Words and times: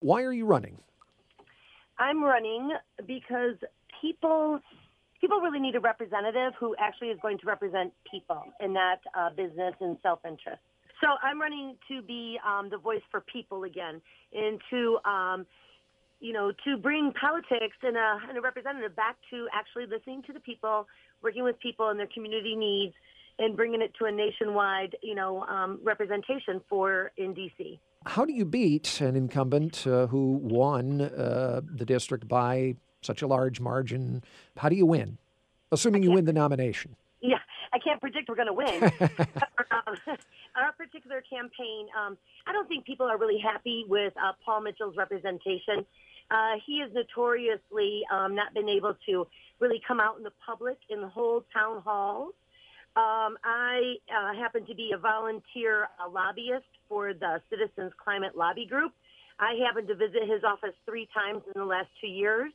Why 0.00 0.22
are 0.22 0.32
you 0.32 0.46
running? 0.46 0.78
I'm 1.98 2.22
running 2.24 2.70
because 3.06 3.56
people 4.00 4.60
people 5.20 5.40
really 5.40 5.60
need 5.60 5.76
a 5.76 5.80
representative 5.80 6.54
who 6.58 6.74
actually 6.78 7.08
is 7.08 7.18
going 7.20 7.38
to 7.38 7.46
represent 7.46 7.92
people 8.10 8.42
and 8.58 8.72
not 8.72 9.00
uh, 9.14 9.28
business 9.36 9.74
and 9.80 9.98
self-interest. 10.02 10.60
So 11.02 11.08
I'm 11.22 11.38
running 11.40 11.76
to 11.88 12.00
be 12.02 12.38
um, 12.46 12.70
the 12.70 12.78
voice 12.78 13.02
for 13.10 13.20
people 13.20 13.64
again, 13.64 14.00
and 14.32 14.60
to 14.70 14.98
um, 15.04 15.46
you 16.20 16.32
know 16.32 16.52
to 16.64 16.76
bring 16.78 17.12
politics 17.18 17.76
and 17.82 17.96
a, 17.96 18.18
and 18.28 18.38
a 18.38 18.40
representative 18.40 18.96
back 18.96 19.16
to 19.30 19.46
actually 19.52 19.84
listening 19.86 20.22
to 20.26 20.32
the 20.32 20.40
people, 20.40 20.86
working 21.22 21.44
with 21.44 21.58
people 21.60 21.88
and 21.88 21.98
their 21.98 22.08
community 22.12 22.56
needs, 22.56 22.94
and 23.38 23.56
bringing 23.56 23.82
it 23.82 23.92
to 23.98 24.06
a 24.06 24.12
nationwide 24.12 24.96
you 25.02 25.14
know 25.14 25.42
um, 25.44 25.78
representation 25.82 26.60
for 26.68 27.12
in 27.18 27.34
DC. 27.34 27.78
How 28.06 28.24
do 28.24 28.32
you 28.32 28.46
beat 28.46 29.00
an 29.02 29.14
incumbent 29.14 29.86
uh, 29.86 30.06
who 30.06 30.40
won 30.42 31.02
uh, 31.02 31.60
the 31.62 31.84
district 31.84 32.26
by 32.26 32.76
such 33.02 33.20
a 33.20 33.26
large 33.26 33.60
margin? 33.60 34.24
How 34.56 34.70
do 34.70 34.76
you 34.76 34.86
win, 34.86 35.18
assuming 35.70 36.02
you 36.02 36.12
win 36.12 36.24
the 36.24 36.32
nomination? 36.32 36.96
Yeah, 37.20 37.36
I 37.74 37.78
can't 37.78 38.00
predict 38.00 38.30
we're 38.30 38.36
going 38.36 38.46
to 38.46 38.54
win. 38.54 38.84
um, 39.70 39.96
our 40.56 40.72
particular 40.78 41.22
campaign, 41.28 41.88
um, 41.98 42.16
I 42.46 42.52
don't 42.52 42.66
think 42.68 42.86
people 42.86 43.06
are 43.06 43.18
really 43.18 43.38
happy 43.38 43.84
with 43.86 44.14
uh, 44.16 44.32
Paul 44.46 44.62
Mitchell's 44.62 44.96
representation. 44.96 45.84
Uh, 46.30 46.54
he 46.64 46.80
has 46.80 46.90
notoriously 46.94 48.02
um, 48.10 48.34
not 48.34 48.54
been 48.54 48.68
able 48.70 48.94
to 49.06 49.26
really 49.58 49.82
come 49.86 50.00
out 50.00 50.16
in 50.16 50.22
the 50.22 50.32
public 50.46 50.78
in 50.88 51.02
the 51.02 51.08
whole 51.08 51.44
town 51.52 51.82
halls. 51.82 52.32
Um, 52.96 53.38
I 53.44 53.94
uh, 54.10 54.34
happen 54.34 54.66
to 54.66 54.74
be 54.74 54.90
a 54.94 54.98
volunteer 54.98 55.88
uh, 56.02 56.10
lobbyist 56.10 56.66
for 56.88 57.14
the 57.14 57.40
Citizens 57.48 57.92
Climate 58.02 58.36
Lobby 58.36 58.66
Group. 58.66 58.92
I 59.38 59.54
happened 59.64 59.86
to 59.88 59.94
visit 59.94 60.22
his 60.26 60.42
office 60.42 60.74
three 60.84 61.08
times 61.14 61.42
in 61.54 61.60
the 61.60 61.66
last 61.66 61.88
two 62.00 62.08
years. 62.08 62.52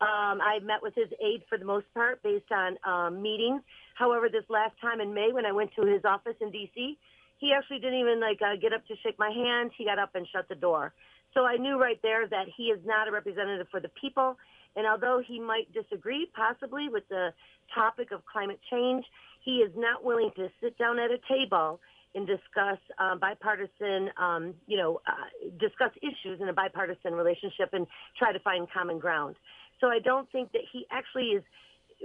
Um, 0.00 0.40
I 0.40 0.60
met 0.62 0.82
with 0.82 0.94
his 0.94 1.08
aide 1.20 1.42
for 1.48 1.58
the 1.58 1.64
most 1.64 1.86
part 1.94 2.22
based 2.22 2.50
on 2.50 2.76
um, 2.84 3.22
meetings. 3.22 3.62
However, 3.94 4.28
this 4.28 4.44
last 4.48 4.74
time 4.80 5.00
in 5.00 5.12
May 5.12 5.32
when 5.32 5.44
I 5.44 5.52
went 5.52 5.70
to 5.76 5.86
his 5.86 6.04
office 6.04 6.36
in 6.40 6.50
D.C., 6.50 6.98
he 7.38 7.52
actually 7.52 7.78
didn't 7.78 8.00
even 8.00 8.18
like 8.18 8.40
uh, 8.40 8.56
get 8.56 8.72
up 8.72 8.86
to 8.88 8.94
shake 9.02 9.18
my 9.18 9.30
hand. 9.30 9.72
He 9.76 9.84
got 9.84 9.98
up 9.98 10.14
and 10.14 10.26
shut 10.32 10.48
the 10.48 10.54
door. 10.54 10.94
So 11.34 11.44
I 11.44 11.56
knew 11.56 11.78
right 11.78 12.00
there 12.02 12.26
that 12.26 12.46
he 12.56 12.64
is 12.64 12.80
not 12.86 13.08
a 13.08 13.12
representative 13.12 13.68
for 13.70 13.80
the 13.80 13.90
people. 14.00 14.38
And 14.74 14.86
although 14.86 15.22
he 15.26 15.38
might 15.38 15.72
disagree 15.72 16.30
possibly 16.34 16.88
with 16.88 17.08
the 17.08 17.32
topic 17.74 18.10
of 18.12 18.24
climate 18.24 18.60
change, 18.70 19.04
he 19.46 19.58
is 19.58 19.70
not 19.76 20.04
willing 20.04 20.30
to 20.36 20.48
sit 20.60 20.76
down 20.76 20.98
at 20.98 21.10
a 21.10 21.18
table 21.32 21.80
and 22.14 22.26
discuss 22.26 22.78
uh, 22.98 23.14
bipartisan, 23.14 24.10
um, 24.20 24.54
you 24.66 24.76
know, 24.76 25.00
uh, 25.06 25.12
discuss 25.58 25.92
issues 26.02 26.40
in 26.40 26.48
a 26.48 26.52
bipartisan 26.52 27.14
relationship 27.14 27.70
and 27.72 27.86
try 28.18 28.32
to 28.32 28.40
find 28.40 28.66
common 28.70 28.98
ground. 28.98 29.36
So 29.80 29.86
I 29.86 30.00
don't 30.00 30.30
think 30.32 30.50
that 30.52 30.62
he 30.72 30.86
actually 30.90 31.26
is 31.26 31.44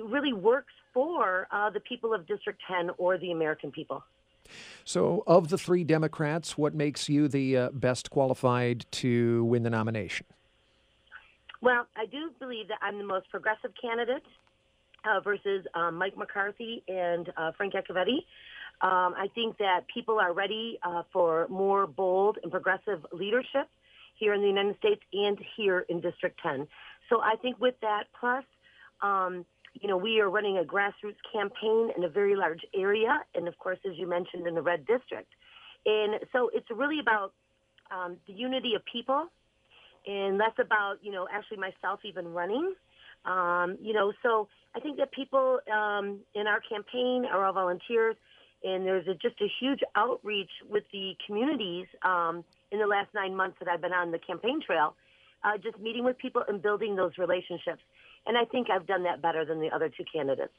really 0.06 0.34
works 0.34 0.74
for 0.94 1.48
uh, 1.52 1.72
the 1.72 1.80
people 1.80 2.14
of 2.14 2.28
District 2.28 2.62
10 2.70 2.92
or 2.98 3.18
the 3.18 3.32
American 3.32 3.72
people. 3.72 4.04
So, 4.84 5.24
of 5.28 5.48
the 5.48 5.58
three 5.58 5.84
Democrats, 5.84 6.58
what 6.58 6.76
makes 6.76 7.08
you 7.08 7.28
the 7.28 7.58
uh, 7.58 7.70
best 7.72 8.10
qualified 8.10 8.86
to 8.92 9.46
win 9.46 9.64
the 9.64 9.70
nomination? 9.70 10.26
Well, 11.62 11.88
I 11.96 12.06
do 12.06 12.32
believe 12.40 12.68
that 12.68 12.80
I'm 12.82 12.98
the 12.98 13.06
most 13.06 13.30
progressive 13.30 13.72
candidate 13.82 14.24
uh, 15.06 15.20
versus 15.22 15.66
um, 15.74 15.96
Mike 15.96 16.18
McCarthy 16.18 16.84
and 16.88 17.32
uh, 17.38 17.52
Frank 17.58 17.74
Accavitti. 17.74 18.26
Um, 18.82 19.14
I 19.16 19.28
think 19.36 19.58
that 19.60 19.82
people 19.94 20.20
are 20.20 20.34
ready 20.34 20.80
uh, 20.84 21.04
for 21.14 21.48
more 21.50 21.86
bold 21.86 22.40
and 22.42 22.52
progressive 22.52 23.06
leadership 23.12 23.68
here 24.16 24.34
in 24.34 24.42
the 24.42 24.48
United 24.48 24.78
States 24.78 25.02
and 25.14 25.38
here 25.56 25.86
in 25.90 26.02
District 26.02 26.40
10. 26.42 26.68
So 27.10 27.22
I 27.22 27.36
think 27.42 27.60
with 27.60 27.76
that, 27.82 28.06
plus, 28.20 28.44
um, 29.02 29.46
you 29.74 29.88
know, 29.88 29.98
we 29.98 30.20
are 30.20 30.30
running 30.30 30.58
a 30.58 30.64
grassroots 30.64 31.22
campaign 31.32 31.92
in 31.96 32.04
a 32.04 32.10
very 32.10 32.36
large 32.36 32.62
area, 32.76 33.20
and 33.36 33.48
of 33.48 33.58
course, 33.58 33.80
as 33.86 33.98
you 33.98 34.08
mentioned, 34.08 34.48
in 34.48 34.56
the 34.56 34.62
red 34.62 34.86
district. 34.86 35.32
And 35.86 36.16
so 36.32 36.50
it's 36.54 36.68
really 36.70 37.00
about 37.00 37.34
um, 37.90 38.18
the 38.28 38.34
unity 38.34 38.74
of 38.76 38.82
people, 38.92 39.28
and 40.06 40.38
less 40.38 40.54
about 40.60 40.96
you 41.02 41.12
know 41.12 41.28
actually 41.32 41.58
myself 41.58 42.00
even 42.04 42.28
running. 42.28 42.74
Um, 43.26 43.78
you 43.82 43.94
know, 43.94 44.14
so 44.24 44.48
I 44.76 44.80
think 44.80 44.98
that 44.98 45.12
people 45.12 45.60
um, 45.72 46.20
in 46.34 46.48
our 46.48 46.62
campaign 46.62 47.26
are 47.32 47.46
all 47.46 47.54
volunteers, 47.54 48.16
and 48.64 48.86
there's 48.86 49.08
a, 49.08 49.14
just 49.14 49.40
a 49.42 49.48
huge 49.60 49.80
outreach 49.96 50.52
with 50.70 50.84
the 50.92 51.14
communities 51.26 51.88
um, 52.04 52.44
in 52.72 52.80
the 52.80 52.88
last 52.88 53.10
nine 53.14 53.36
months 53.36 53.58
that 53.60 53.68
I've 53.68 53.82
been 53.82 53.94
on 53.94 54.12
the 54.12 54.20
campaign 54.20 54.62
trail, 54.66 54.96
uh, 55.44 55.58
just 55.58 55.80
meeting 55.80 56.04
with 56.04 56.18
people 56.18 56.44
and 56.48 56.62
building 56.62 56.96
those 56.96 57.18
relationships. 57.18 57.82
And 58.26 58.38
I 58.38 58.46
think 58.46 58.70
I've 58.70 58.86
done 58.86 59.04
that 59.04 59.22
better 59.22 59.44
than 59.46 59.60
the 59.60 59.70
other 59.72 59.90
two 59.90 60.04
candidates. 60.12 60.54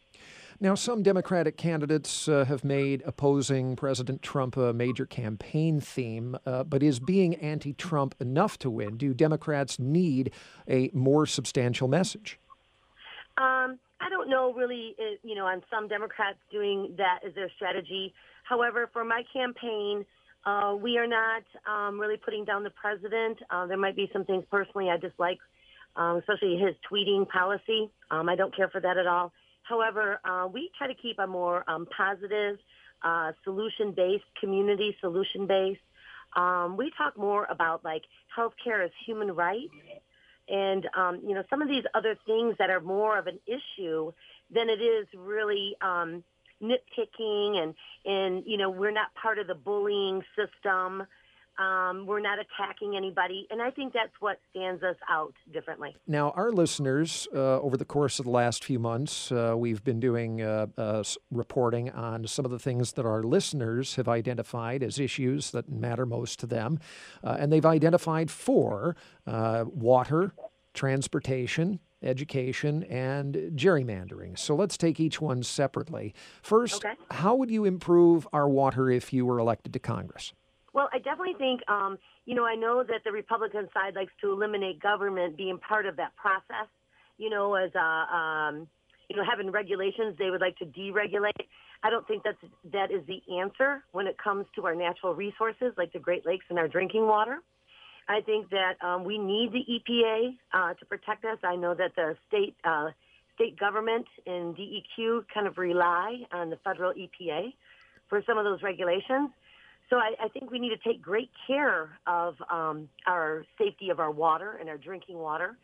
Now, 0.60 0.74
some 0.74 1.02
Democratic 1.02 1.56
candidates 1.56 2.28
uh, 2.28 2.44
have 2.44 2.64
made 2.64 3.02
opposing 3.06 3.76
President 3.76 4.20
Trump 4.20 4.56
a 4.56 4.72
major 4.72 5.06
campaign 5.06 5.80
theme, 5.80 6.36
uh, 6.44 6.64
but 6.64 6.82
is 6.82 6.98
being 6.98 7.36
anti 7.36 7.72
Trump 7.72 8.14
enough 8.20 8.58
to 8.58 8.70
win? 8.70 8.96
Do 8.96 9.14
Democrats 9.14 9.78
need 9.78 10.32
a 10.68 10.90
more 10.92 11.24
substantial 11.24 11.88
message? 11.88 12.38
Um, 13.38 13.78
I 14.00 14.10
don't 14.10 14.28
know 14.28 14.52
really, 14.52 14.94
you 15.22 15.34
know, 15.34 15.46
on 15.46 15.62
some 15.70 15.88
Democrats 15.88 16.38
doing 16.50 16.94
that 16.98 17.20
as 17.26 17.34
their 17.34 17.50
strategy. 17.56 18.12
However, 18.44 18.90
for 18.92 19.04
my 19.04 19.22
campaign, 19.32 20.04
uh, 20.44 20.74
we 20.78 20.98
are 20.98 21.06
not 21.06 21.44
um, 21.70 21.98
really 22.00 22.16
putting 22.16 22.44
down 22.44 22.64
the 22.64 22.70
president. 22.70 23.38
Uh, 23.48 23.66
there 23.66 23.78
might 23.78 23.96
be 23.96 24.10
some 24.12 24.24
things 24.24 24.44
personally 24.50 24.90
I 24.90 24.96
dislike, 24.96 25.38
um, 25.96 26.16
especially 26.16 26.58
his 26.58 26.74
tweeting 26.90 27.28
policy. 27.28 27.90
Um, 28.10 28.28
I 28.28 28.34
don't 28.34 28.54
care 28.54 28.68
for 28.68 28.80
that 28.80 28.98
at 28.98 29.06
all. 29.06 29.32
However, 29.62 30.20
uh, 30.24 30.48
we 30.52 30.70
try 30.76 30.88
to 30.88 30.94
keep 30.94 31.18
a 31.18 31.26
more 31.26 31.64
um, 31.70 31.86
positive, 31.96 32.58
uh, 33.02 33.32
solution-based, 33.44 34.24
community 34.40 34.96
solution-based. 35.00 35.80
Um, 36.34 36.76
we 36.76 36.90
talk 36.98 37.16
more 37.16 37.46
about 37.48 37.84
like 37.84 38.02
healthcare 38.36 38.84
as 38.84 38.90
human 39.06 39.32
rights 39.32 39.72
and 40.52 40.88
um, 40.96 41.20
you 41.26 41.34
know 41.34 41.42
some 41.50 41.62
of 41.62 41.68
these 41.68 41.82
other 41.94 42.16
things 42.26 42.54
that 42.58 42.70
are 42.70 42.80
more 42.80 43.18
of 43.18 43.26
an 43.26 43.40
issue 43.46 44.12
than 44.54 44.68
it 44.68 44.80
is 44.80 45.06
really 45.16 45.74
um, 45.80 46.22
nitpicking 46.62 47.56
and 47.56 47.74
and 48.04 48.44
you 48.46 48.56
know 48.56 48.70
we're 48.70 48.92
not 48.92 49.12
part 49.20 49.40
of 49.40 49.48
the 49.48 49.54
bullying 49.54 50.22
system. 50.36 51.02
Um, 51.58 52.06
we're 52.06 52.20
not 52.20 52.38
attacking 52.38 52.96
anybody, 52.96 53.46
and 53.50 53.60
I 53.60 53.70
think 53.70 53.92
that's 53.92 54.12
what 54.20 54.38
stands 54.50 54.82
us 54.82 54.96
out 55.10 55.34
differently. 55.52 55.94
Now, 56.06 56.30
our 56.30 56.50
listeners, 56.50 57.28
uh, 57.34 57.60
over 57.60 57.76
the 57.76 57.84
course 57.84 58.18
of 58.18 58.24
the 58.24 58.30
last 58.30 58.64
few 58.64 58.78
months, 58.78 59.30
uh, 59.30 59.54
we've 59.56 59.84
been 59.84 60.00
doing 60.00 60.40
uh, 60.40 60.66
uh 60.78 61.02
reporting 61.30 61.90
on 61.90 62.26
some 62.26 62.44
of 62.46 62.50
the 62.50 62.58
things 62.58 62.92
that 62.92 63.04
our 63.04 63.22
listeners 63.22 63.96
have 63.96 64.08
identified 64.08 64.82
as 64.82 64.98
issues 64.98 65.50
that 65.50 65.70
matter 65.70 66.06
most 66.06 66.40
to 66.40 66.46
them, 66.46 66.78
uh, 67.22 67.36
and 67.38 67.52
they've 67.52 67.66
identified 67.66 68.30
four: 68.30 68.96
uh, 69.26 69.64
water, 69.68 70.32
transportation, 70.72 71.80
education, 72.02 72.82
and 72.84 73.34
gerrymandering. 73.54 74.38
So 74.38 74.54
let's 74.54 74.78
take 74.78 74.98
each 75.00 75.20
one 75.20 75.42
separately. 75.42 76.14
First, 76.42 76.84
okay. 76.84 76.94
how 77.10 77.34
would 77.34 77.50
you 77.50 77.66
improve 77.66 78.26
our 78.32 78.48
water 78.48 78.90
if 78.90 79.12
you 79.12 79.26
were 79.26 79.38
elected 79.38 79.72
to 79.74 79.78
Congress? 79.78 80.32
Well, 80.72 80.88
I 80.92 80.98
definitely 80.98 81.34
think, 81.36 81.60
um, 81.68 81.98
you 82.24 82.34
know, 82.34 82.46
I 82.46 82.54
know 82.54 82.82
that 82.82 83.04
the 83.04 83.12
Republican 83.12 83.68
side 83.74 83.94
likes 83.94 84.12
to 84.22 84.32
eliminate 84.32 84.80
government 84.80 85.36
being 85.36 85.58
part 85.58 85.86
of 85.86 85.96
that 85.96 86.16
process. 86.16 86.68
You 87.18 87.30
know, 87.30 87.54
as 87.54 87.70
a, 87.74 88.16
um, 88.16 88.68
you 89.08 89.16
know, 89.16 89.22
having 89.28 89.50
regulations, 89.50 90.16
they 90.18 90.30
would 90.30 90.40
like 90.40 90.56
to 90.58 90.64
deregulate. 90.64 91.46
I 91.82 91.90
don't 91.90 92.06
think 92.06 92.22
that's 92.22 92.38
that 92.72 92.90
is 92.90 93.02
the 93.06 93.20
answer 93.38 93.82
when 93.92 94.06
it 94.06 94.16
comes 94.16 94.46
to 94.54 94.64
our 94.66 94.74
natural 94.74 95.14
resources 95.14 95.74
like 95.76 95.92
the 95.92 95.98
Great 95.98 96.24
Lakes 96.24 96.46
and 96.48 96.58
our 96.58 96.68
drinking 96.68 97.06
water. 97.06 97.40
I 98.08 98.20
think 98.20 98.50
that 98.50 98.82
um, 98.82 99.04
we 99.04 99.18
need 99.18 99.52
the 99.52 99.64
EPA 99.68 100.36
uh, 100.52 100.74
to 100.74 100.84
protect 100.86 101.24
us. 101.24 101.38
I 101.42 101.56
know 101.56 101.74
that 101.74 101.94
the 101.96 102.16
state 102.28 102.56
uh, 102.64 102.90
state 103.34 103.58
government 103.58 104.06
and 104.26 104.56
DEQ 104.56 105.24
kind 105.32 105.46
of 105.46 105.58
rely 105.58 106.20
on 106.32 106.50
the 106.50 106.56
federal 106.56 106.92
EPA 106.92 107.52
for 108.08 108.22
some 108.26 108.38
of 108.38 108.44
those 108.44 108.62
regulations. 108.62 109.30
So 109.92 109.98
I, 109.98 110.14
I 110.24 110.28
think 110.28 110.50
we 110.50 110.58
need 110.58 110.70
to 110.70 110.78
take 110.78 111.02
great 111.02 111.28
care 111.46 111.90
of 112.06 112.36
um, 112.50 112.88
our 113.06 113.44
safety 113.58 113.90
of 113.90 114.00
our 114.00 114.10
water 114.10 114.56
and 114.58 114.70
our 114.70 114.78
drinking 114.78 115.18
water. 115.18 115.58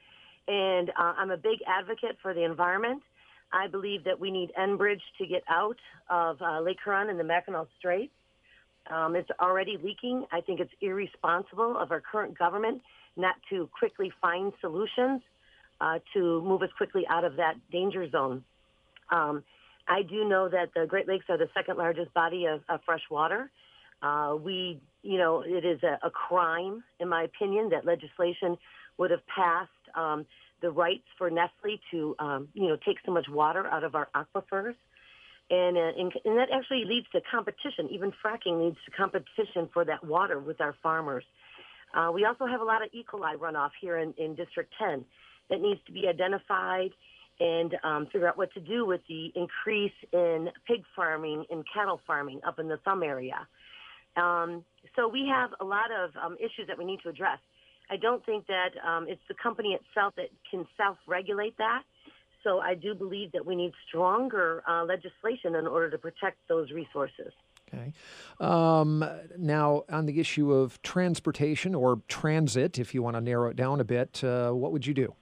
And 0.46 0.90
uh, 0.90 1.14
I'm 1.16 1.30
a 1.30 1.38
big 1.38 1.60
advocate 1.66 2.18
for 2.20 2.34
the 2.34 2.44
environment. 2.44 3.02
I 3.54 3.68
believe 3.68 4.04
that 4.04 4.20
we 4.20 4.30
need 4.30 4.50
Enbridge 4.58 5.00
to 5.16 5.26
get 5.26 5.42
out 5.48 5.78
of 6.10 6.42
uh, 6.42 6.60
Lake 6.60 6.76
Huron 6.84 7.08
and 7.08 7.18
the 7.18 7.24
Mackinac 7.24 7.68
Straits. 7.78 8.12
Um, 8.90 9.16
it's 9.16 9.30
already 9.40 9.78
leaking. 9.82 10.26
I 10.30 10.42
think 10.42 10.60
it's 10.60 10.72
irresponsible 10.82 11.78
of 11.78 11.90
our 11.90 12.02
current 12.02 12.38
government 12.38 12.82
not 13.16 13.36
to 13.48 13.66
quickly 13.78 14.12
find 14.20 14.52
solutions 14.60 15.22
uh, 15.80 16.00
to 16.12 16.42
move 16.42 16.62
us 16.62 16.70
quickly 16.76 17.06
out 17.08 17.24
of 17.24 17.36
that 17.36 17.54
danger 17.72 18.06
zone. 18.10 18.44
Um, 19.10 19.42
I 19.88 20.02
do 20.02 20.28
know 20.28 20.50
that 20.50 20.68
the 20.74 20.84
Great 20.86 21.08
Lakes 21.08 21.24
are 21.30 21.38
the 21.38 21.48
second 21.54 21.78
largest 21.78 22.12
body 22.12 22.44
of, 22.44 22.60
of 22.68 22.80
fresh 22.84 23.04
water. 23.10 23.50
Uh, 24.02 24.36
we 24.40 24.80
you 25.02 25.18
know, 25.18 25.42
it 25.46 25.64
is 25.64 25.80
a, 25.82 26.06
a, 26.06 26.10
crime, 26.10 26.82
in 27.00 27.08
my 27.08 27.22
opinion, 27.22 27.70
that 27.70 27.84
legislation 27.86 28.58
would 28.98 29.10
have 29.10 29.26
passed 29.26 29.70
um, 29.94 30.26
the 30.60 30.70
rights 30.70 31.04
for 31.16 31.30
Nestle 31.30 31.80
to, 31.90 32.16
um, 32.18 32.48
you 32.52 32.68
know, 32.68 32.76
take 32.84 32.96
so 33.06 33.12
much 33.12 33.26
water 33.28 33.66
out 33.66 33.84
of 33.84 33.94
our 33.94 34.08
aquifers. 34.14 34.74
And, 35.50 35.78
uh, 35.78 35.92
and, 35.96 36.12
that 36.36 36.48
actually 36.52 36.84
leads 36.84 37.06
to 37.12 37.20
competition. 37.30 37.88
Even 37.90 38.12
fracking 38.24 38.62
leads 38.64 38.76
to 38.84 38.90
competition 38.90 39.68
for 39.72 39.84
that 39.84 40.04
water 40.04 40.40
with 40.40 40.60
our 40.60 40.74
farmers. 40.82 41.24
Uh, 41.94 42.10
we 42.12 42.24
also 42.26 42.44
have 42.44 42.60
a 42.60 42.64
lot 42.64 42.82
of 42.82 42.90
E. 42.92 43.04
coli 43.10 43.34
runoff 43.36 43.70
here 43.80 43.98
in, 43.98 44.12
in 44.18 44.34
District 44.34 44.70
10 44.78 45.04
that 45.48 45.60
needs 45.60 45.80
to 45.86 45.92
be 45.92 46.06
identified 46.06 46.90
and 47.40 47.76
um, 47.84 48.06
figure 48.12 48.28
out 48.28 48.36
what 48.36 48.52
to 48.52 48.60
do 48.60 48.84
with 48.84 49.00
the 49.08 49.32
increase 49.36 49.92
in 50.12 50.50
pig 50.66 50.82
farming 50.94 51.44
and 51.50 51.64
cattle 51.72 52.00
farming 52.06 52.40
up 52.46 52.58
in 52.58 52.68
the 52.68 52.76
thumb 52.84 53.02
area. 53.02 53.46
Um, 54.18 54.64
so 54.96 55.08
we 55.08 55.30
have 55.32 55.50
a 55.60 55.64
lot 55.64 55.90
of 55.92 56.10
um, 56.22 56.36
issues 56.38 56.66
that 56.66 56.76
we 56.76 56.84
need 56.84 57.00
to 57.04 57.08
address. 57.08 57.38
I 57.90 57.96
don't 57.96 58.24
think 58.26 58.46
that 58.48 58.70
um, 58.86 59.06
it's 59.08 59.22
the 59.28 59.34
company 59.42 59.78
itself 59.78 60.14
that 60.16 60.28
can 60.50 60.66
self-regulate 60.76 61.56
that. 61.58 61.82
So 62.44 62.60
I 62.60 62.74
do 62.74 62.94
believe 62.94 63.32
that 63.32 63.44
we 63.44 63.56
need 63.56 63.72
stronger 63.88 64.62
uh, 64.68 64.84
legislation 64.84 65.54
in 65.54 65.66
order 65.66 65.90
to 65.90 65.98
protect 65.98 66.36
those 66.48 66.70
resources. 66.70 67.32
Okay. 67.68 67.92
Um, 68.40 69.04
now, 69.36 69.84
on 69.90 70.06
the 70.06 70.20
issue 70.20 70.52
of 70.52 70.80
transportation 70.82 71.74
or 71.74 72.00
transit, 72.08 72.78
if 72.78 72.94
you 72.94 73.02
want 73.02 73.16
to 73.16 73.20
narrow 73.20 73.50
it 73.50 73.56
down 73.56 73.80
a 73.80 73.84
bit, 73.84 74.22
uh, 74.24 74.52
what 74.52 74.72
would 74.72 74.86
you 74.86 74.94
do? 74.94 75.14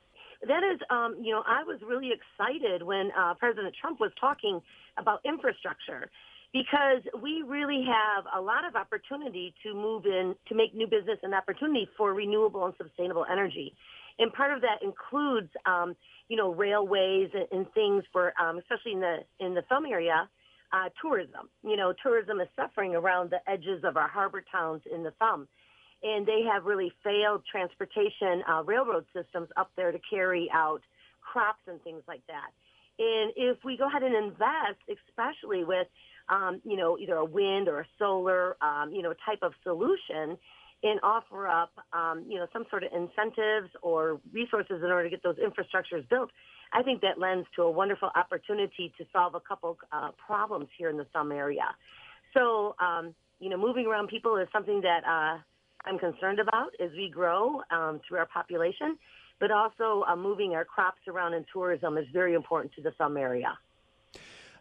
That 0.47 0.63
is, 0.63 0.79
um, 0.91 1.17
you 1.21 1.33
know, 1.33 1.43
I 1.47 1.65
was 1.65 1.81
really 1.85 2.11
excited 2.13 2.83
when 2.83 3.11
uh, 3.19 3.35
President 3.35 3.75
Trump 3.81 3.99
was 3.99 4.13
talking 4.21 4.61
about 4.97 5.21
infrastructure 5.25 6.09
because 6.56 7.03
we 7.23 7.44
really 7.47 7.85
have 7.87 8.25
a 8.35 8.41
lot 8.41 8.64
of 8.64 8.76
opportunity 8.76 9.53
to 9.62 9.75
move 9.75 10.06
in 10.06 10.35
to 10.49 10.55
make 10.55 10.75
new 10.75 10.87
business 10.87 11.19
and 11.23 11.35
opportunity 11.35 11.87
for 11.99 12.14
renewable 12.14 12.64
and 12.64 12.75
sustainable 12.82 13.26
energy. 13.31 13.75
And 14.19 14.32
part 14.32 14.55
of 14.55 14.62
that 14.62 14.81
includes, 14.82 15.50
um, 15.67 15.94
you 16.29 16.37
know, 16.38 16.55
railways 16.55 17.29
and, 17.35 17.47
and 17.53 17.67
things 17.75 18.05
for, 18.11 18.32
um, 18.41 18.56
especially 18.56 18.93
in 18.93 19.00
the 19.00 19.17
in 19.38 19.53
the 19.53 19.62
thumb 19.69 19.85
area, 19.85 20.31
uh, 20.73 20.88
tourism. 21.03 21.50
You 21.62 21.76
know, 21.76 21.93
tourism 22.03 22.41
is 22.41 22.49
suffering 22.56 22.94
around 22.94 23.31
the 23.31 23.41
edges 23.50 23.85
of 23.85 23.99
our 23.99 24.09
harbor 24.09 24.43
towns 24.50 24.81
in 24.91 25.02
the 25.02 25.11
thumb. 25.19 25.49
And 26.02 26.25
they 26.25 26.41
have 26.50 26.64
really 26.64 26.91
failed 27.05 27.43
transportation 27.50 28.43
uh, 28.49 28.62
railroad 28.64 29.05
systems 29.14 29.49
up 29.59 29.70
there 29.76 29.93
to 29.93 29.99
carry 30.09 30.49
out 30.55 30.81
crops 31.20 31.61
and 31.67 31.82
things 31.82 32.02
like 32.09 32.23
that. 32.29 32.50
And 32.99 33.32
if 33.37 33.59
we 33.62 33.76
go 33.76 33.88
ahead 33.88 34.02
and 34.02 34.14
invest, 34.14 34.81
especially 34.88 35.64
with 35.64 35.87
um, 36.28 36.61
you 36.64 36.76
know, 36.76 36.99
either 36.99 37.17
a 37.17 37.25
wind 37.25 37.69
or 37.69 37.81
a 37.81 37.87
solar, 37.99 38.56
um, 38.62 38.93
you 38.93 39.02
know, 39.02 39.14
type 39.25 39.40
of 39.43 39.52
solution 39.62 40.37
and 40.82 41.00
offer 41.02 41.49
up, 41.49 41.73
um, 41.93 42.25
you 42.28 42.38
know, 42.38 42.46
some 42.52 42.64
sort 42.70 42.84
of 42.84 42.93
incentives 42.93 43.70
or 43.82 44.20
resources 44.32 44.82
in 44.84 44.90
order 44.90 45.05
to 45.05 45.11
get 45.11 45.23
those 45.23 45.37
infrastructures 45.37 46.06
built, 46.08 46.31
I 46.73 46.82
think 46.82 47.00
that 47.00 47.19
lends 47.19 47.46
to 47.56 47.62
a 47.62 47.70
wonderful 47.70 48.11
opportunity 48.14 48.93
to 48.99 49.05
solve 49.12 49.34
a 49.34 49.40
couple 49.40 49.78
uh, 49.93 50.11
problems 50.26 50.69
here 50.76 50.90
in 50.90 50.96
the 50.96 51.06
Thumb 51.12 51.32
area. 51.32 51.64
So, 52.34 52.75
um, 52.78 53.14
you 53.40 53.49
know, 53.49 53.56
moving 53.56 53.87
around 53.87 54.08
people 54.08 54.37
is 54.37 54.49
something 54.52 54.82
that 54.82 55.00
uh, 55.05 55.38
I'm 55.84 55.99
concerned 55.99 56.40
about 56.40 56.70
as 56.81 56.90
we 56.93 57.11
grow 57.12 57.62
um, 57.70 58.00
through 58.06 58.19
our 58.19 58.26
population, 58.26 58.99
but 59.40 59.50
also 59.50 60.05
uh, 60.06 60.17
moving 60.17 60.55
our 60.55 60.64
crops 60.64 61.00
around 61.08 61.34
in 61.34 61.44
tourism 61.52 61.96
is 61.96 62.06
very 62.12 62.34
important 62.34 62.75
to 62.75 62.82
the 62.82 62.90
Thumb 62.93 63.17
area. 63.17 63.56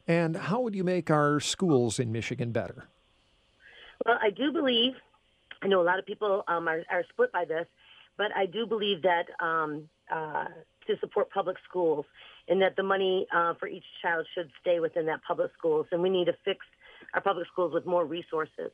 And 0.07 0.37
how 0.37 0.61
would 0.61 0.75
you 0.75 0.83
make 0.83 1.09
our 1.09 1.39
schools 1.39 1.99
in 1.99 2.11
Michigan 2.11 2.51
better? 2.51 2.85
Well, 4.05 4.17
I 4.21 4.29
do 4.29 4.51
believe, 4.51 4.93
I 5.61 5.67
know 5.67 5.81
a 5.81 5.83
lot 5.83 5.99
of 5.99 6.05
people 6.05 6.43
um, 6.47 6.67
are, 6.67 6.83
are, 6.91 7.03
split 7.09 7.31
by 7.31 7.45
this, 7.45 7.65
but 8.17 8.27
I 8.35 8.45
do 8.45 8.67
believe 8.67 9.01
that 9.01 9.25
um, 9.43 9.89
uh, 10.11 10.45
to 10.87 10.97
support 10.99 11.31
public 11.31 11.57
schools 11.67 12.05
and 12.47 12.61
that 12.61 12.75
the 12.75 12.83
money 12.83 13.25
uh, 13.35 13.53
for 13.59 13.67
each 13.67 13.85
child 14.01 14.27
should 14.35 14.49
stay 14.61 14.79
within 14.79 15.07
that 15.07 15.21
public 15.27 15.51
schools. 15.57 15.87
And 15.91 16.01
we 16.01 16.09
need 16.09 16.25
to 16.25 16.35
fix 16.43 16.59
our 17.13 17.21
public 17.21 17.47
schools 17.51 17.73
with 17.73 17.85
more 17.85 18.05
resources. 18.05 18.71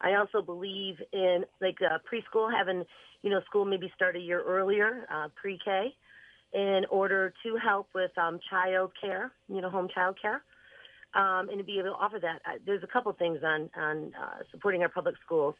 I 0.00 0.14
also 0.14 0.40
believe 0.40 0.96
in 1.12 1.44
like 1.60 1.76
uh, 1.82 1.98
preschool 2.10 2.50
having, 2.50 2.84
you 3.22 3.28
know, 3.28 3.40
school 3.44 3.66
maybe 3.66 3.92
start 3.94 4.16
a 4.16 4.20
year 4.20 4.42
earlier, 4.42 5.06
uh, 5.12 5.28
pre-K, 5.34 5.94
in 6.54 6.86
order 6.90 7.34
to 7.42 7.56
help 7.56 7.88
with 7.94 8.16
um, 8.16 8.40
child 8.48 8.92
care, 8.98 9.30
you 9.48 9.60
know, 9.60 9.68
home 9.68 9.88
child 9.94 10.16
care 10.20 10.42
um, 11.14 11.48
and 11.48 11.58
to 11.58 11.64
be 11.64 11.78
able 11.78 11.90
to 11.90 11.96
offer 11.96 12.18
that. 12.20 12.40
There's 12.64 12.82
a 12.82 12.86
couple 12.86 13.12
things 13.12 13.38
on 13.44 13.70
on 13.76 14.12
uh, 14.20 14.42
supporting 14.50 14.82
our 14.82 14.88
public 14.88 15.14
schools. 15.24 15.54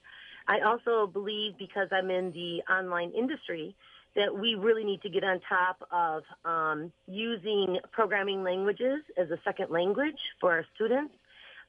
I 0.48 0.60
also 0.60 1.06
believe 1.06 1.52
because 1.58 1.88
I'm 1.92 2.10
in 2.10 2.32
the 2.32 2.62
online 2.72 3.12
industry 3.12 3.74
that 4.16 4.36
we 4.36 4.54
really 4.54 4.84
need 4.84 5.02
to 5.02 5.08
get 5.08 5.22
on 5.22 5.40
top 5.48 5.86
of 5.92 6.22
um, 6.44 6.92
using 7.06 7.78
programming 7.92 8.42
languages 8.42 9.02
as 9.16 9.30
a 9.30 9.38
second 9.44 9.70
language 9.70 10.18
for 10.40 10.52
our 10.52 10.64
students. 10.74 11.14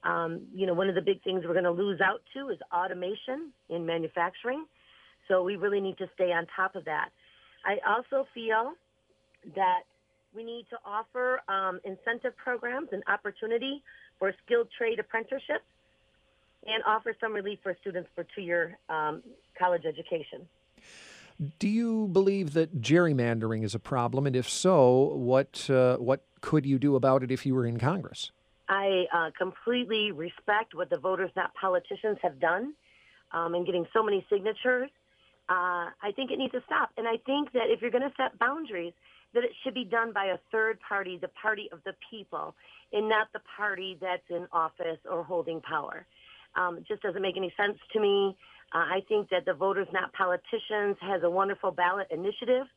Um, 0.04 0.48
you 0.54 0.66
know, 0.66 0.74
one 0.74 0.90
of 0.90 0.96
the 0.96 1.02
big 1.02 1.22
things 1.24 1.44
we're 1.46 1.54
going 1.54 1.66
to 1.66 1.72
lose 1.72 2.02
out 2.02 2.22
to 2.34 2.50
is 2.50 2.58
automation 2.74 3.52
in 3.70 3.86
manufacturing. 3.86 4.66
So 5.28 5.44
we 5.44 5.56
really 5.56 5.80
need 5.80 6.00
to 6.00 6.10
stay 6.16 6.32
on 6.32 6.48
top 6.56 6.76
of 6.76 6.86
that. 6.86 7.10
I 7.64 7.78
also 7.88 8.28
feel 8.34 8.74
that 9.56 9.82
we 10.36 10.44
need 10.44 10.66
to 10.70 10.78
offer 10.86 11.42
um, 11.48 11.80
incentive 11.84 12.36
programs 12.38 12.90
and 12.92 13.04
opportunity 13.08 13.84
for 14.20 14.34
skilled 14.46 14.68
trade 14.78 15.00
apprenticeships 15.00 15.66
and 16.66 16.84
offer 16.86 17.16
some 17.20 17.34
relief 17.34 17.60
for 17.64 17.76
students 17.82 18.10
for 18.16 18.26
two-year 18.36 18.78
um, 18.90 19.22
college 19.58 19.84
education. 19.86 20.48
Do 21.58 21.68
you 21.68 22.08
believe 22.08 22.54
that 22.54 22.82
gerrymandering 22.82 23.64
is 23.64 23.74
a 23.74 23.80
problem, 23.80 24.28
and 24.28 24.36
if 24.36 24.48
so, 24.48 25.16
what 25.16 25.68
uh, 25.72 25.98
what 25.98 26.22
could 26.42 26.68
you 26.68 26.78
do 26.78 26.96
about 26.96 27.24
it 27.24 27.32
if 27.32 27.48
you 27.48 27.56
were 27.56 27.66
in 27.66 27.80
Congress? 27.80 28.32
I 28.70 29.06
uh, 29.12 29.32
completely 29.36 30.12
respect 30.12 30.76
what 30.76 30.92
the 30.92 30.98
voters, 30.98 31.32
not 31.36 31.52
politicians, 31.56 32.20
have 32.22 32.40
done 32.40 32.74
um, 33.32 33.56
in 33.56 33.66
getting 33.66 33.88
so 33.92 34.04
many 34.04 34.26
signatures. 34.30 34.92
Uh, 35.50 35.92
I 36.02 36.12
think 36.16 36.32
it 36.32 36.38
needs 36.38 36.54
to 36.54 36.62
stop, 36.66 36.92
and 36.98 37.08
I 37.08 37.18
think 37.26 37.52
that 37.54 37.68
if 37.68 37.82
you're 37.82 37.92
going 37.92 38.08
to 38.08 38.14
set 38.16 38.40
boundaries, 38.40 38.94
that 39.34 39.44
it 39.44 39.52
should 39.64 39.74
be 39.74 39.86
done 39.86 40.14
by 40.14 40.26
a 40.26 40.38
third 40.52 40.80
party, 40.88 41.18
the 41.22 41.30
party 41.30 41.70
of 41.72 41.80
the 41.84 41.94
people, 42.10 42.56
and 42.94 43.10
not 43.10 43.28
the 43.34 43.42
party 43.58 43.98
that's 44.00 44.24
in 44.30 44.48
office 44.52 45.00
or 45.10 45.24
holding 45.24 45.62
power. 45.62 46.06
Um, 46.56 46.78
it 46.78 46.88
just 46.88 47.02
doesn't 47.02 47.22
make 47.22 47.38
any 47.38 47.54
sense 47.58 47.78
to 47.94 48.00
me. 48.00 48.36
Uh, 48.74 48.80
I 48.80 49.00
think 49.08 49.30
that 49.30 49.46
the 49.46 49.54
Voters 49.54 49.88
Not 49.94 50.14
Politicians 50.14 50.98
has 51.02 51.24
a 51.24 51.30
wonderful 51.30 51.72
ballot 51.72 52.08
initiative. 52.12 52.68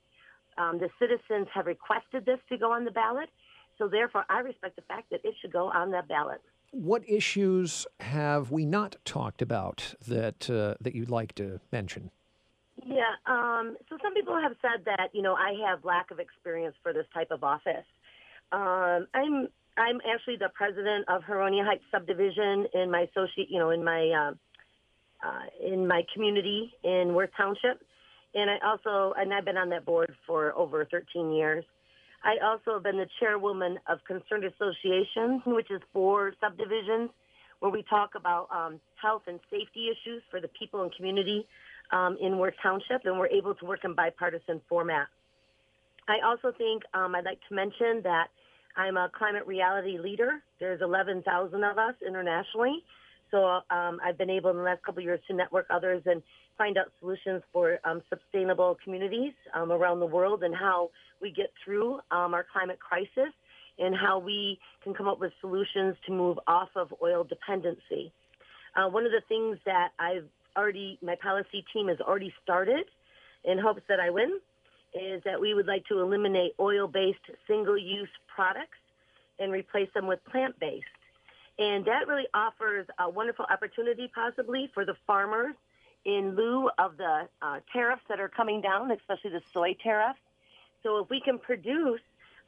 Um, 0.57 0.79
the 0.79 0.89
citizens 0.99 1.49
have 1.53 1.67
requested 1.67 2.25
this 2.25 2.39
to 2.49 2.57
go 2.57 2.73
on 2.73 2.85
the 2.85 2.91
ballot, 2.91 3.29
so 3.79 3.89
therefore 3.89 4.25
I 4.29 4.41
respect 4.41 4.77
the 4.77 4.83
fact 4.83 5.11
that 5.11 5.21
it 5.25 5.35
should 5.41 5.53
go 5.53 5.71
on 5.71 5.91
that 5.91 6.09
ballot. 6.09 6.41
What 6.71 7.09
issues 7.09 7.87
have 8.01 8.51
we 8.51 8.65
not 8.65 8.97
talked 9.05 9.43
about 9.43 9.95
that 10.07 10.51
uh, 10.51 10.75
that 10.81 10.95
you'd 10.95 11.11
like 11.11 11.35
to 11.37 11.61
mention? 11.71 12.11
Yeah. 12.87 13.17
Um, 13.27 13.77
so 13.89 13.97
some 14.03 14.15
people 14.15 14.39
have 14.41 14.53
said 14.61 14.85
that 14.85 15.09
you 15.13 15.23
know 15.23 15.35
I 15.35 15.55
have 15.69 15.85
lack 15.85 16.11
of 16.11 16.19
experience 16.19 16.77
for 16.83 16.93
this 16.93 17.07
type 17.15 17.31
of 17.31 17.43
office. 17.43 17.87
Um, 18.53 19.07
I'm 19.15 19.49
I'm 19.77 20.01
actually 20.13 20.37
the 20.37 20.51
president 20.55 21.09
of 21.09 21.23
Heronia 21.23 21.65
Heights 21.65 21.85
subdivision 21.91 22.67
in 22.75 22.91
my 22.91 23.09
associate, 23.11 23.49
you 23.51 23.59
know, 23.59 23.71
in 23.71 23.83
my 23.83 24.09
uh, 24.11 25.27
uh, 25.27 25.73
in 25.73 25.87
my 25.87 26.03
community 26.13 26.73
in 26.85 27.15
Worth 27.15 27.31
Township, 27.37 27.83
and 28.35 28.51
I 28.51 28.59
also 28.65 29.15
and 29.17 29.33
I've 29.33 29.45
been 29.45 29.57
on 29.57 29.71
that 29.71 29.85
board 29.85 30.15
for 30.27 30.55
over 30.55 30.85
13 30.85 31.33
years. 31.33 31.65
I 32.23 32.37
also 32.45 32.75
have 32.75 32.83
been 32.83 32.97
the 32.97 33.09
chairwoman 33.21 33.79
of 33.87 33.99
Concerned 34.07 34.45
Associations, 34.45 35.43
which 35.47 35.71
is 35.71 35.81
four 35.93 36.33
subdivisions, 36.41 37.11
where 37.61 37.71
we 37.71 37.83
talk 37.89 38.11
about 38.17 38.49
um, 38.51 38.81
health 39.01 39.23
and 39.27 39.41
safety 39.51 39.89
issues 39.89 40.23
for 40.31 40.41
the 40.41 40.49
people 40.49 40.83
and 40.83 40.95
community 40.95 41.47
um, 41.95 42.19
in 42.21 42.39
Worth 42.39 42.55
Township, 42.63 43.03
and 43.05 43.19
we're 43.19 43.29
able 43.29 43.55
to 43.55 43.65
work 43.65 43.81
in 43.85 43.95
bipartisan 43.95 44.61
format. 44.69 45.07
I 46.09 46.27
also 46.27 46.53
think 46.59 46.83
um, 46.93 47.15
I'd 47.15 47.25
like 47.25 47.39
to 47.49 47.55
mention 47.55 48.03
that 48.03 48.27
I'm 48.77 48.97
a 48.97 49.09
climate 49.17 49.47
reality 49.47 49.97
leader. 49.99 50.43
There's 50.59 50.83
11,000 50.83 51.65
of 51.65 51.79
us 51.79 51.95
internationally. 52.07 52.83
So 53.31 53.61
um, 53.71 54.01
I've 54.05 54.19
been 54.19 54.31
able 54.31 54.51
in 54.51 54.57
the 54.57 54.63
last 54.63 54.83
couple 54.83 55.01
of 55.01 55.05
years 55.05 55.21
to 55.29 55.35
network 55.35 55.67
others 55.71 56.03
and 56.05 56.23
find 56.59 56.77
out 56.77 56.87
solutions 57.01 57.43
for 57.53 57.79
um, 57.85 58.03
sustainable 58.09 58.77
communities 58.83 59.33
um, 59.55 59.73
around 59.73 60.01
the 60.01 60.07
world 60.07 60.43
and 60.43 60.55
how 60.55 60.91
we 61.23 61.31
get 61.31 61.51
through 61.65 61.95
um, 62.11 62.35
our 62.35 62.45
climate 62.53 62.79
crisis 62.81 63.33
and 63.79 63.95
how 63.95 64.19
we 64.19 64.59
can 64.83 64.95
come 64.95 65.09
up 65.09 65.21
with 65.21 65.33
solutions 65.41 65.97
to 66.07 66.13
move 66.13 66.39
off 66.47 66.69
of 66.77 66.93
oil 67.03 67.25
dependency. 67.25 68.13
Uh, 68.77 68.89
one 68.89 69.05
of 69.07 69.13
the 69.13 69.23
things 69.29 69.59
that 69.65 69.89
I've 69.99 70.29
already, 70.57 70.99
my 71.03 71.17
policy 71.17 71.65
team 71.73 71.89
has 71.89 72.01
already 72.01 72.33
started 72.43 72.87
in 73.45 73.59
hopes 73.59 73.83
that 73.89 74.01
I 74.01 74.11
win, 74.11 74.41
is 74.95 75.23
that 75.25 75.41
we 75.41 75.55
would 75.55 75.67
like 75.67 75.85
to 75.87 76.01
eliminate 76.01 76.55
oil-based 76.61 77.27
single-use 77.47 78.09
products 78.35 78.79
and 79.39 79.53
replace 79.53 79.89
them 79.95 80.07
with 80.07 80.25
plant-based. 80.25 80.85
And 81.59 81.85
that 81.85 82.09
really 82.09 82.27
offers 82.33 82.87
a 82.99 83.09
wonderful 83.09 83.47
opportunity 83.51 84.11
possibly 84.15 84.71
for 84.73 84.85
the 84.85 84.95
farmers 85.07 85.55
in 86.05 86.37
lieu 86.37 86.71
of 86.79 86.97
the 86.97 87.29
uh, 87.43 87.61
tariffs 87.73 88.03
that 88.09 88.21
are 88.21 88.29
coming 88.29 88.61
down, 88.61 88.91
especially 88.91 89.31
the 89.31 89.43
soy 89.53 89.77
tariff. 89.83 90.17
So 90.83 90.99
if 90.99 91.11
we 91.11 91.21
can 91.21 91.39
produce, 91.39 92.01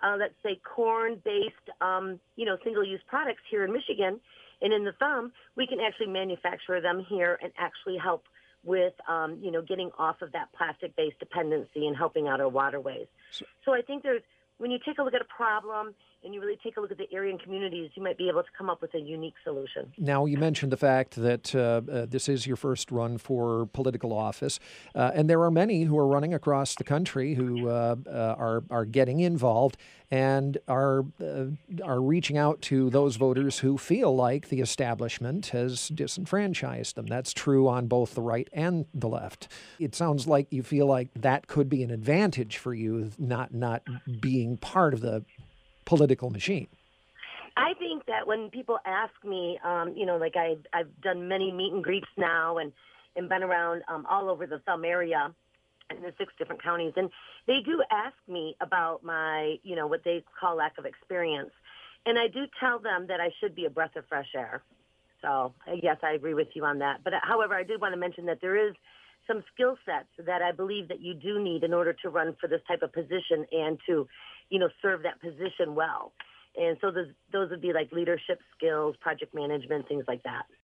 uh, 0.02 0.16
let's 0.18 0.34
say, 0.42 0.60
corn-based, 0.62 1.54
um, 1.80 2.20
you 2.36 2.44
know, 2.44 2.58
single-use 2.62 3.00
products 3.08 3.42
here 3.50 3.64
in 3.64 3.72
Michigan 3.72 4.20
and 4.62 4.72
in 4.72 4.84
the 4.84 4.92
thumb, 4.92 5.32
we 5.56 5.66
can 5.66 5.80
actually 5.80 6.08
manufacture 6.08 6.80
them 6.80 7.04
here 7.08 7.38
and 7.42 7.52
actually 7.58 7.98
help 7.98 8.24
with, 8.64 8.94
um, 9.08 9.38
you 9.40 9.50
know, 9.50 9.62
getting 9.62 9.90
off 9.98 10.22
of 10.22 10.32
that 10.32 10.52
plastic-based 10.52 11.18
dependency 11.18 11.86
and 11.86 11.96
helping 11.96 12.26
out 12.26 12.40
our 12.40 12.48
waterways. 12.48 13.06
So, 13.30 13.44
so 13.64 13.74
I 13.74 13.82
think 13.82 14.02
there's 14.02 14.22
when 14.58 14.70
you 14.70 14.78
take 14.84 14.98
a 14.98 15.02
look 15.02 15.14
at 15.14 15.20
a 15.20 15.26
problem 15.26 15.94
and 16.26 16.34
you 16.34 16.40
really 16.40 16.58
take 16.62 16.76
a 16.76 16.80
look 16.80 16.90
at 16.90 16.98
the 16.98 17.06
area 17.12 17.30
and 17.30 17.40
communities, 17.40 17.90
you 17.94 18.02
might 18.02 18.18
be 18.18 18.28
able 18.28 18.42
to 18.42 18.48
come 18.58 18.68
up 18.68 18.82
with 18.82 18.92
a 18.94 18.98
unique 18.98 19.34
solution. 19.44 19.92
Now, 19.96 20.26
you 20.26 20.36
mentioned 20.36 20.72
the 20.72 20.76
fact 20.76 21.14
that 21.14 21.54
uh, 21.54 21.80
uh, 21.90 22.06
this 22.06 22.28
is 22.28 22.46
your 22.46 22.56
first 22.56 22.90
run 22.90 23.16
for 23.16 23.66
political 23.72 24.12
office, 24.12 24.58
uh, 24.94 25.12
and 25.14 25.30
there 25.30 25.40
are 25.42 25.52
many 25.52 25.84
who 25.84 25.96
are 25.96 26.06
running 26.06 26.34
across 26.34 26.74
the 26.74 26.84
country 26.84 27.34
who 27.34 27.68
uh, 27.68 27.94
uh, 28.06 28.34
are 28.36 28.64
are 28.70 28.84
getting 28.84 29.20
involved 29.20 29.76
and 30.10 30.58
are 30.66 31.04
uh, 31.22 31.46
are 31.84 32.00
reaching 32.00 32.36
out 32.36 32.60
to 32.62 32.90
those 32.90 33.16
voters 33.16 33.60
who 33.60 33.78
feel 33.78 34.14
like 34.14 34.48
the 34.48 34.60
establishment 34.60 35.46
has 35.46 35.88
disenfranchised 35.88 36.96
them. 36.96 37.06
That's 37.06 37.32
true 37.32 37.68
on 37.68 37.86
both 37.86 38.14
the 38.14 38.22
right 38.22 38.48
and 38.52 38.86
the 38.92 39.08
left. 39.08 39.48
It 39.78 39.94
sounds 39.94 40.26
like 40.26 40.48
you 40.50 40.64
feel 40.64 40.86
like 40.86 41.08
that 41.14 41.46
could 41.46 41.68
be 41.68 41.84
an 41.84 41.92
advantage 41.92 42.56
for 42.56 42.74
you, 42.74 43.12
not 43.16 43.54
not 43.54 43.82
being 44.20 44.56
part 44.56 44.92
of 44.92 45.00
the 45.00 45.24
political 45.86 46.28
machine. 46.28 46.68
I 47.56 47.72
think 47.78 48.04
that 48.04 48.26
when 48.26 48.50
people 48.50 48.78
ask 48.84 49.14
me, 49.24 49.58
um, 49.64 49.94
you 49.96 50.04
know, 50.04 50.18
like 50.18 50.36
I, 50.36 50.56
I've 50.74 51.00
done 51.00 51.26
many 51.28 51.50
meet 51.50 51.72
and 51.72 51.82
greets 51.82 52.08
now 52.18 52.58
and, 52.58 52.70
and 53.16 53.30
been 53.30 53.42
around 53.42 53.82
um, 53.88 54.04
all 54.10 54.28
over 54.28 54.46
the 54.46 54.58
Thumb 54.58 54.84
area 54.84 55.34
in 55.90 56.02
the 56.02 56.12
six 56.18 56.34
different 56.38 56.62
counties, 56.62 56.92
and 56.96 57.08
they 57.46 57.60
do 57.64 57.82
ask 57.90 58.16
me 58.28 58.56
about 58.60 59.02
my, 59.04 59.56
you 59.62 59.74
know, 59.74 59.86
what 59.86 60.02
they 60.04 60.22
call 60.38 60.56
lack 60.56 60.76
of 60.76 60.84
experience. 60.84 61.52
And 62.04 62.18
I 62.18 62.28
do 62.28 62.44
tell 62.60 62.78
them 62.78 63.06
that 63.08 63.20
I 63.20 63.30
should 63.40 63.54
be 63.54 63.64
a 63.64 63.70
breath 63.70 63.96
of 63.96 64.04
fresh 64.06 64.28
air. 64.36 64.62
So, 65.22 65.54
yes, 65.82 65.96
I 66.02 66.12
agree 66.12 66.34
with 66.34 66.48
you 66.54 66.64
on 66.64 66.80
that. 66.80 67.02
But 67.02 67.14
however, 67.22 67.54
I 67.54 67.62
did 67.62 67.80
want 67.80 67.94
to 67.94 67.98
mention 67.98 68.26
that 68.26 68.40
there 68.42 68.68
is 68.68 68.74
some 69.26 69.42
skill 69.52 69.76
sets 69.84 70.08
that 70.26 70.42
I 70.42 70.52
believe 70.52 70.88
that 70.88 71.00
you 71.00 71.14
do 71.14 71.42
need 71.42 71.64
in 71.64 71.72
order 71.72 71.92
to 72.02 72.10
run 72.10 72.36
for 72.40 72.48
this 72.48 72.60
type 72.68 72.82
of 72.82 72.92
position 72.92 73.46
and 73.50 73.78
to, 73.86 74.06
you 74.50 74.58
know, 74.58 74.68
serve 74.82 75.02
that 75.02 75.20
position 75.20 75.74
well. 75.74 76.12
And 76.56 76.78
so 76.80 76.90
those, 76.90 77.08
those 77.32 77.50
would 77.50 77.60
be 77.60 77.72
like 77.72 77.92
leadership 77.92 78.40
skills, 78.56 78.96
project 79.00 79.34
management, 79.34 79.88
things 79.88 80.04
like 80.08 80.22
that. 80.22 80.46